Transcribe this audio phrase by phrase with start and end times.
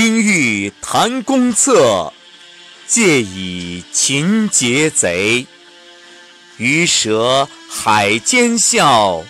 [0.00, 2.12] 今欲谈公策，
[2.86, 5.44] 借以擒劫贼。
[6.56, 9.24] 鱼蛇海间笑，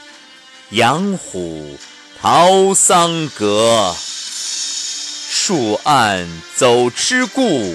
[0.68, 1.78] 羊虎
[2.20, 3.96] 逃桑阁。
[3.96, 7.74] 树岸走痴故，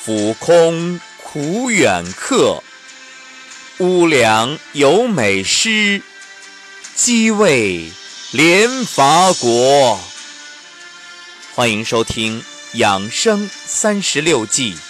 [0.00, 2.62] 俯空苦远客。
[3.78, 6.00] 屋梁有美诗，
[6.94, 7.90] 鸡为
[8.30, 9.98] 连伐国。
[11.58, 12.40] 欢迎收听
[12.78, 14.74] 《养生三十六计》。《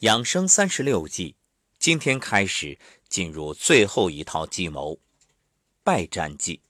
[0.00, 1.30] 养生三十六计》，
[1.78, 5.00] 今天开始进入最后一套计谋——
[5.82, 6.60] 败战计。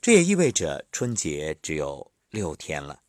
[0.00, 3.00] 这也意味着春节只有六天了。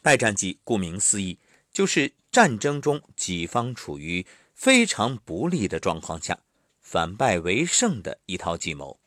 [0.00, 1.40] 败战计顾名思义，
[1.72, 4.24] 就是战争中己方处于。
[4.56, 6.40] 非常不利的状况下，
[6.80, 8.98] 反败为胜的一套计谋，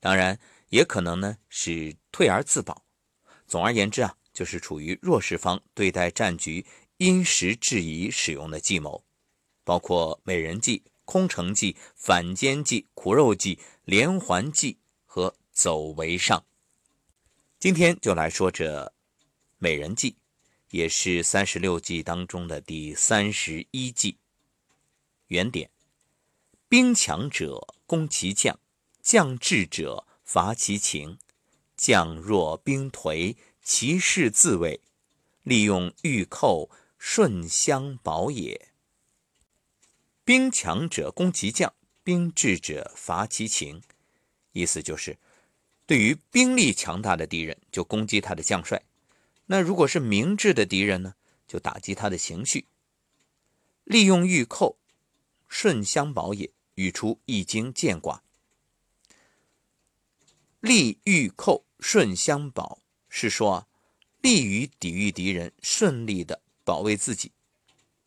[0.00, 2.84] 当然也可能呢是退而自保。
[3.46, 6.66] 总而言之啊，就是处于弱势方对待战局
[6.96, 9.04] 因时制宜使用的计谋，
[9.62, 16.44] 包括美人计、空城计、反间计、苦肉计、连环计和走为上。
[17.60, 18.92] 今天就来说这
[19.58, 20.16] 美人计，
[20.70, 24.18] 也是三十六计当中的第三十一计。
[25.28, 25.70] 原点：
[26.68, 28.58] 兵强者攻其将，
[29.00, 31.18] 将智者伐其情。
[31.76, 34.80] 将弱兵颓，其势自卫，
[35.42, 38.68] 利用御寇，顺相保也。
[40.24, 43.82] 兵强者攻其将，兵智者伐其情。
[44.52, 45.18] 意思就是，
[45.84, 48.78] 对于兵力强大的敌人，就攻击他的将帅；
[49.46, 51.14] 那如果是明智的敌人呢，
[51.48, 52.68] 就打击他的情绪。
[53.82, 54.78] 利用御寇。
[55.56, 58.24] 顺相保也，语出《易经》见卦。
[60.58, 63.68] 利欲寇，顺相保，是说，
[64.20, 67.30] 利于抵御敌人，顺利的保卫自己。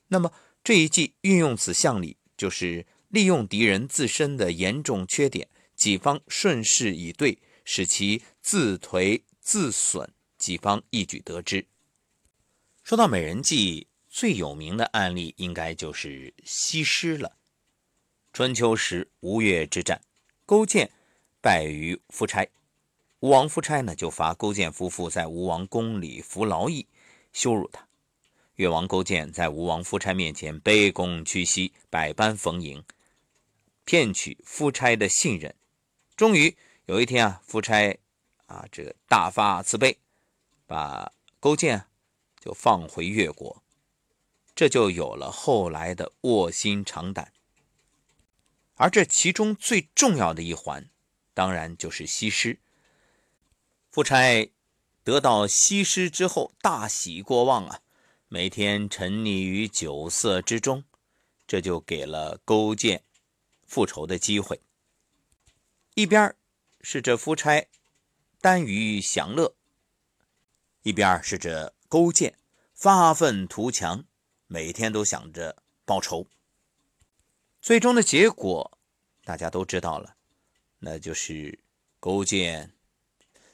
[0.09, 11.65] 那么这一计运用此象理，就是利用敌人自身的严重缺点，己方顺势以对，使其自颓自损，己方一举得之。
[12.83, 13.86] 说到美人计。
[14.17, 17.37] 最有名的案例应该就是西施了。
[18.33, 20.01] 春秋时吴越之战，
[20.43, 20.89] 勾践
[21.39, 22.49] 败于夫差，
[23.19, 26.87] 吴王夫差呢就罚勾践夫妇在吴王宫里服劳役，
[27.31, 27.87] 羞辱他。
[28.55, 32.83] 越王勾践在吴王夫差面前卑躬屈膝，百般逢迎，
[33.85, 35.53] 骗取夫差的信任。
[36.15, 36.57] 终于
[36.87, 37.99] 有一天啊，夫差
[38.47, 39.95] 啊这个大发慈悲，
[40.65, 41.85] 把勾践
[42.39, 43.61] 就放回越国。
[44.57, 47.31] 这就有了后来的卧薪尝胆，
[48.73, 50.89] 而这其中最重要的一环，
[51.35, 52.59] 当然就是西施。
[53.91, 54.51] 夫差
[55.03, 57.81] 得到西施之后，大喜过望啊，
[58.29, 60.83] 每天沉溺于酒色之中，
[61.45, 63.03] 这就给了勾践
[63.67, 64.59] 复仇的机会。
[65.93, 66.35] 一边
[66.81, 67.67] 是这夫差
[68.41, 69.53] 耽于享乐，
[70.81, 72.39] 一边是这勾践
[72.73, 74.03] 发愤图强。
[74.47, 76.25] 每天都想着报仇，
[77.61, 78.79] 最终的结果
[79.25, 80.15] 大家都知道了，
[80.79, 81.59] 那就是
[81.99, 82.73] 勾践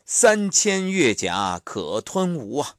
[0.05, 2.77] 三千越甲可吞吴啊。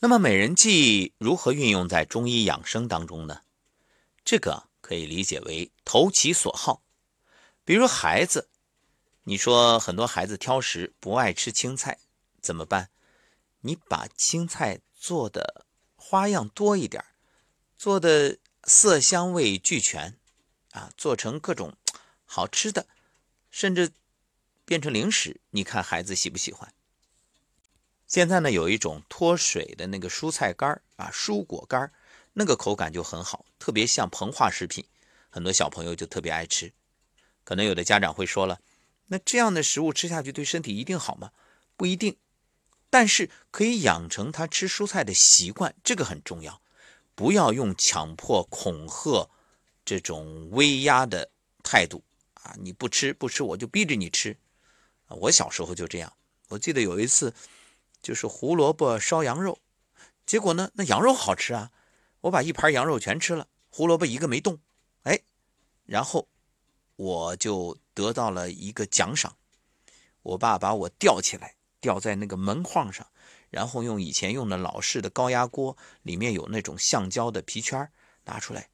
[0.00, 3.42] 那么美人计如何运用在中医养生当中呢？
[4.24, 6.82] 这个可以理解为投其所好。
[7.66, 8.48] 比如孩子，
[9.24, 11.98] 你说很多孩子挑食，不爱吃青菜，
[12.40, 12.88] 怎么办？
[13.60, 15.66] 你把青菜做的。
[16.04, 17.04] 花样多一点
[17.76, 20.18] 做的色香味俱全，
[20.72, 21.76] 啊，做成各种
[22.26, 22.86] 好吃的，
[23.50, 23.92] 甚至
[24.64, 26.74] 变成零食，你看孩子喜不喜欢？
[28.08, 31.92] 现在呢，有一种脱水的那个蔬菜干啊，蔬果干
[32.32, 34.84] 那个口感就很好，特别像膨化食品，
[35.30, 36.72] 很多小朋友就特别爱吃。
[37.44, 38.60] 可能有的家长会说了，
[39.06, 41.30] 那这样的食物吃下去对身体一定好吗？
[41.76, 42.16] 不一定。
[42.92, 46.60] 但是可以养成他吃蔬菜的习惯，这个很重要。
[47.14, 49.30] 不要用强迫、恐吓
[49.82, 51.30] 这种威压的
[51.62, 52.04] 态度
[52.34, 52.54] 啊！
[52.60, 54.36] 你不吃不吃，我就逼着你吃。
[55.08, 56.12] 我小时候就这样。
[56.48, 57.32] 我记得有一次，
[58.02, 59.58] 就是胡萝卜烧羊肉，
[60.26, 61.70] 结果呢，那羊肉好吃啊，
[62.20, 64.58] 我把一盘羊肉全吃了，胡萝卜一个没动。
[65.04, 65.18] 哎，
[65.86, 66.28] 然后
[66.96, 69.34] 我就得到了一个奖赏，
[70.22, 71.54] 我爸把我吊起来。
[71.82, 73.06] 吊在那个门框上，
[73.50, 77.90] 然后用以前用的老式的高压锅，里面有那种橡胶的皮圈
[78.24, 78.70] 拿出来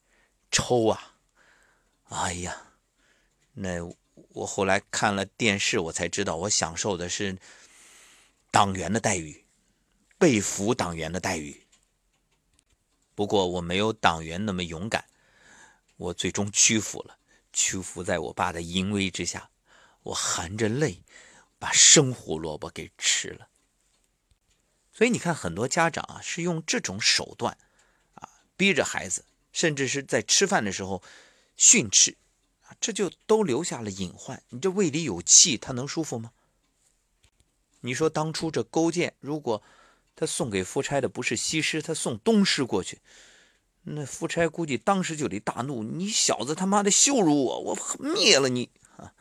[0.52, 1.16] 抽啊，
[2.10, 2.74] 哎呀，
[3.54, 3.82] 那
[4.34, 7.38] 我后来看了电视，我才知道我享受的是
[8.50, 9.44] 党员的待遇，
[10.18, 11.66] 被俘党员的待遇。
[13.14, 15.06] 不过我没有党员那么勇敢，
[15.96, 17.18] 我最终屈服了，
[17.52, 19.50] 屈服在我爸的淫威之下，
[20.02, 21.02] 我含着泪
[21.58, 23.48] 把生胡萝卜给吃了。
[24.92, 27.56] 所以你看，很多家长啊是用这种手段
[28.14, 31.02] 啊逼着孩子，甚至是在吃饭的时候。
[31.60, 32.16] 训斥
[32.62, 34.40] 啊，这就都留下了隐患。
[34.50, 36.30] 你这胃里有气，他能舒服吗？
[37.80, 39.60] 你说当初这勾践，如果
[40.14, 43.00] 他送给夫差的不是西施，他送东施过去，
[43.82, 49.12] 那夫差估计当时就得大怒：“你小子他妈的羞辱我，我灭了你！”啊，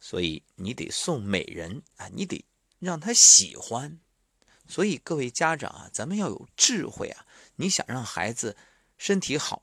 [0.00, 2.44] 所以你得送美人啊，你得
[2.80, 4.00] 让他喜欢。
[4.66, 7.26] 所以各位家长啊，咱们要有智慧啊！
[7.56, 8.56] 你想让孩子
[8.96, 9.62] 身体好。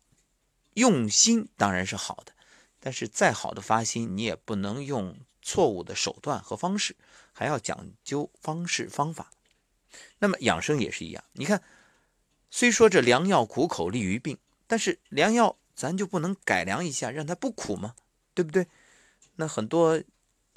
[0.74, 2.34] 用心当然是好的，
[2.80, 6.96] 但是再好的发心，你也不能用错误的手段和方式，
[7.32, 9.32] 还要讲究方式方法。
[10.20, 11.64] 那么养生也是一样，你看，
[12.52, 14.38] 虽说这良药苦口利于病，
[14.68, 17.96] 但是良药咱就不能改良一下，让它不苦吗？
[18.36, 18.68] 对不对？
[19.38, 20.04] 那很多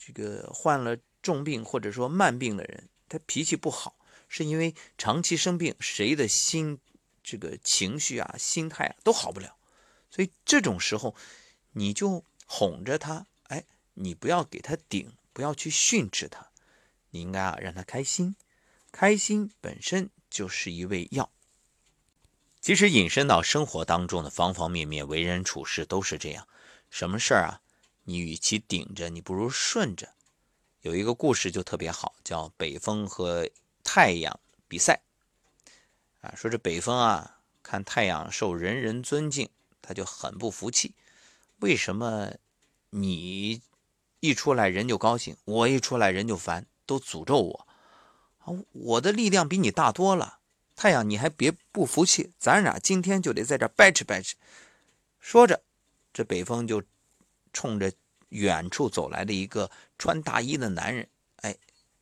[0.02, 3.98] 这个患了重病或者说慢病的人，他脾气不好，
[4.28, 6.78] 是因为长期生病，谁的心
[7.22, 9.58] 这个情绪啊、心态啊都好不了。
[10.10, 11.14] 所以这种时候，
[11.72, 16.50] 你就哄着他，哎，你不要给他顶，不要去训斥他，
[17.10, 18.34] 你应该啊让他开心，
[18.90, 21.30] 开心本身就是一味药。
[22.62, 26.48] 其实引申到生活当中的方方面面，为人处事都是这样。
[26.90, 27.60] 什么事儿啊，
[28.04, 30.08] 你与其顶着，你不如顺着。
[30.82, 33.48] 有一个故事就特别好，叫北风和
[33.84, 35.02] 太阳比赛。
[36.20, 39.48] 啊，说这北风啊，看太阳受人人尊敬。
[39.82, 40.94] 他就很不服气，
[41.58, 42.32] 为什么
[42.90, 43.60] 你
[44.20, 47.66] 一出来人就高兴，我一出来人就烦，都诅咒我
[48.38, 48.54] 啊！
[48.70, 50.38] 我的力量比你大多了。
[50.76, 54.36] 太阳，你还别不服气，咱俩今天就得在这掰扯掰扯。
[55.18, 55.60] 说着，
[56.12, 56.84] 这北风就
[57.52, 57.92] 冲着
[58.28, 61.56] 远处走来的一个穿大衣的男人，哎，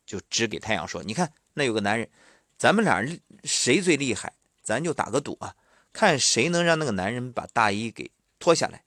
[0.05, 2.09] 就指给太阳说：“你看，那有个男人，
[2.57, 3.05] 咱们俩
[3.43, 4.33] 谁最厉害？
[4.61, 5.55] 咱就打个赌啊！”
[5.91, 8.83] 看谁能让那个男人把大衣给脱下来。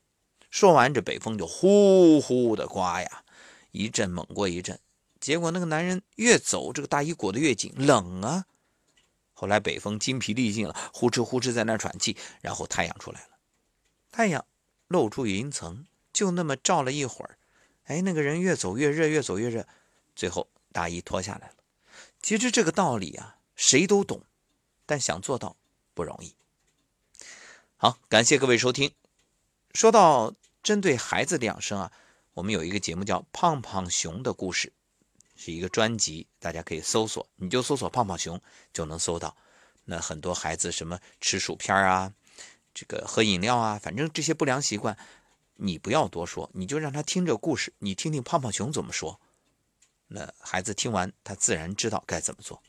[0.50, 3.24] 说完，这北风就呼呼的刮呀，
[3.72, 4.78] 一阵猛过一阵。
[5.18, 8.46] 结果那个男人越走，这个大衣裹得越紧，冷啊。
[9.32, 12.16] 后来北风筋疲力尽了，呼哧呼哧在那喘气。
[12.40, 13.30] 然后太阳出来了，
[14.12, 14.44] 太阳
[14.86, 17.38] 露出云层，就那么照了一会儿。
[17.84, 19.66] 哎，那个人越走越热，越走越热，
[20.14, 21.54] 最后大衣脱下来了。
[22.20, 24.22] 其实这个道理啊，谁都懂，
[24.86, 25.56] 但想做到
[25.94, 26.34] 不容易。
[27.76, 28.92] 好，感谢各位收听。
[29.74, 30.32] 说到
[30.62, 31.92] 针对孩子的养生啊，
[32.34, 34.68] 我们有一个节目叫《胖胖熊的故事》，
[35.34, 38.40] 是一个专辑，大家可以搜索，你就搜索“胖胖熊”
[38.72, 39.36] 就能搜到。
[39.84, 42.12] 那很多孩子什么吃薯片啊，
[42.72, 44.96] 这个喝饮料啊，反正这些不良习惯，
[45.56, 49.20] 你不要多说，你就让他听这故事，你听听胖胖熊怎么说。
[50.08, 52.62] 那孩子听完，他自然知道该怎么做。